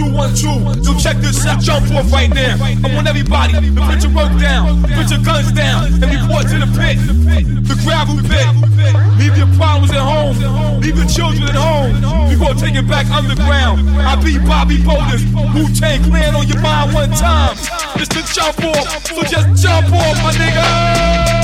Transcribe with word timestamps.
two, 0.00 0.14
one, 0.14 0.34
two. 0.34 0.56
Yo, 0.80 0.96
check 0.98 1.16
this 1.18 1.44
out. 1.46 1.60
Jump 1.60 1.90
off 1.92 2.10
right 2.12 2.30
now. 2.30 2.56
I 2.60 2.94
want 2.94 3.06
everybody 3.06 3.52
to 3.52 3.60
put 3.60 4.02
your 4.02 4.12
rope 4.12 4.36
down, 4.40 4.82
put 4.82 5.10
your 5.10 5.20
guns 5.20 5.52
down, 5.52 5.92
and 6.00 6.08
report 6.08 6.48
to 6.48 6.56
the 6.58 6.70
pit, 6.72 6.96
the 7.68 7.76
gravel 7.84 8.16
pit. 8.24 8.48
Leave 9.18 9.36
your 9.36 9.50
problems 9.56 9.92
at 9.92 10.00
home. 10.00 10.80
Leave 10.80 10.96
your 10.96 11.06
children 11.06 11.44
at 11.48 11.54
home. 11.54 11.92
We 12.28 12.36
gonna 12.36 12.58
take 12.58 12.74
it 12.74 12.88
back 12.88 13.06
underground. 13.10 13.88
I 14.00 14.16
be 14.22 14.38
Bobby 14.38 14.82
Boulders. 14.82 15.24
Wu 15.54 15.68
Tang 15.74 16.02
Clan 16.04 16.34
on 16.34 16.48
your 16.48 16.60
mind 16.60 16.94
one 16.94 17.10
time. 17.10 17.56
It's 17.96 18.08
the 18.08 18.22
jump 18.32 18.58
off, 18.64 19.06
so 19.06 19.22
just 19.22 19.62
jump 19.62 19.92
off, 19.92 20.16
my 20.24 20.32
nigga. 20.32 21.39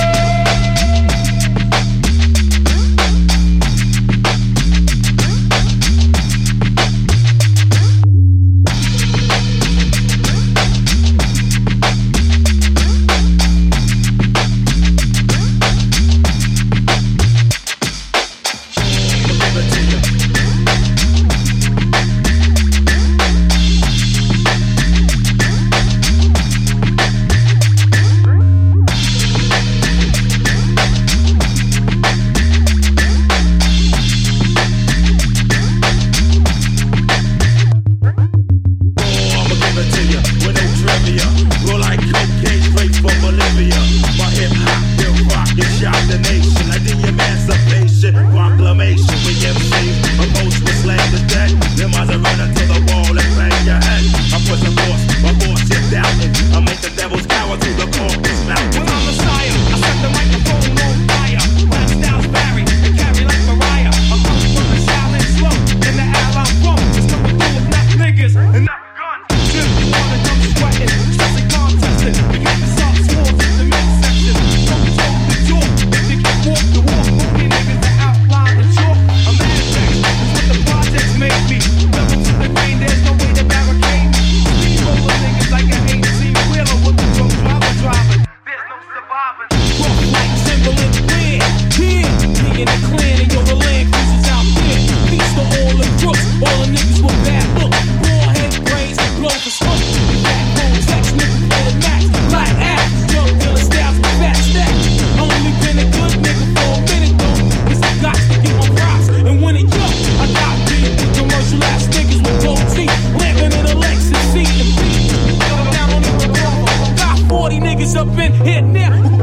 up 118.09 118.19
in 118.19 118.33
here 118.45 118.63
now. 118.63 119.16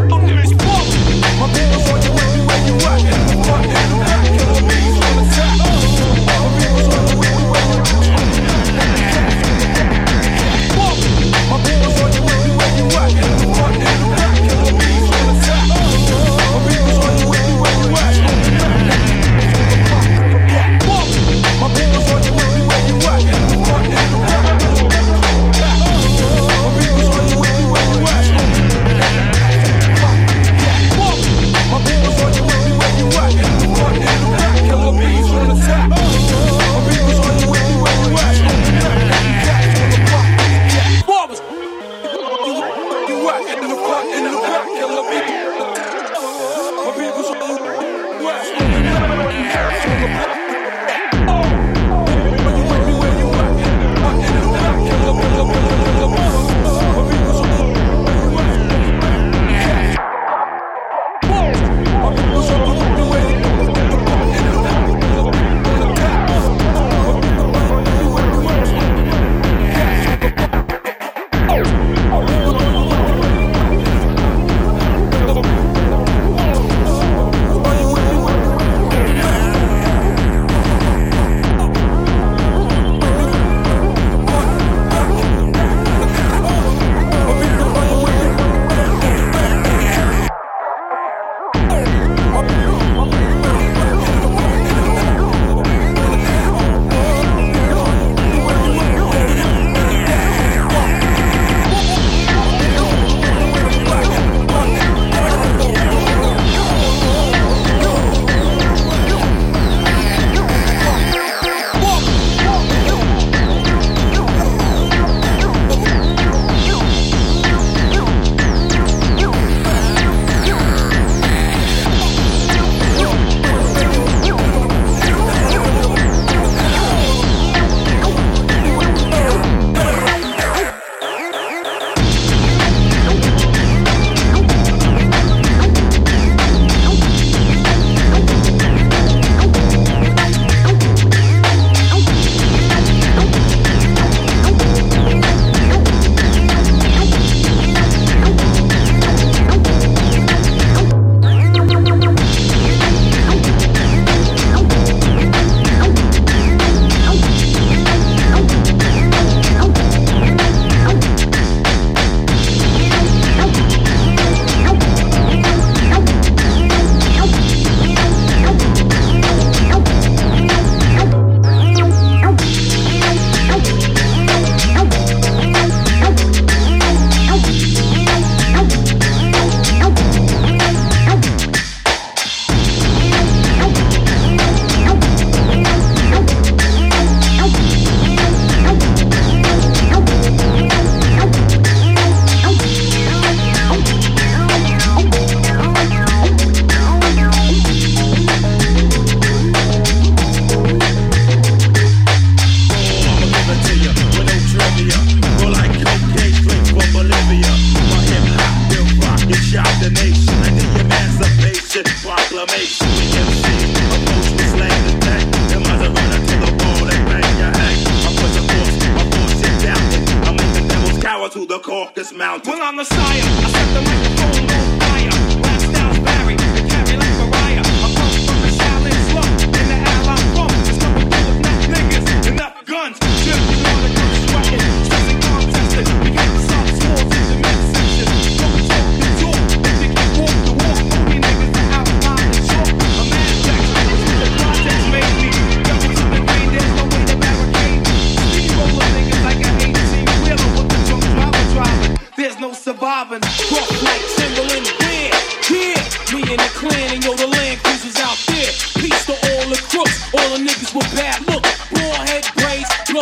I'm 222.26 223.33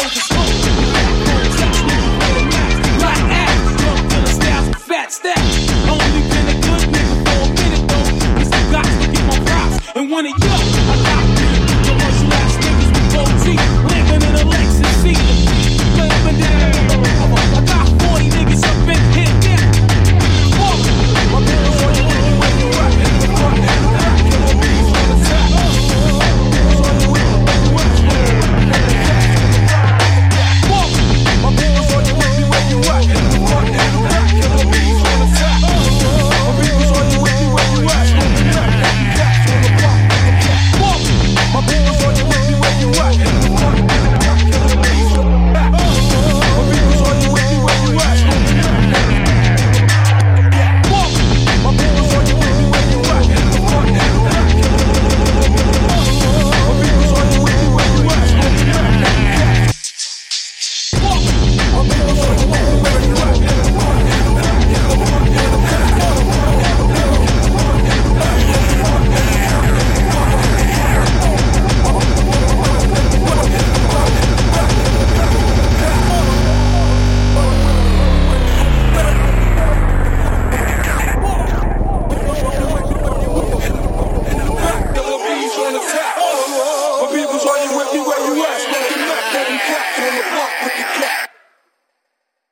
soldiers. 0.09 0.40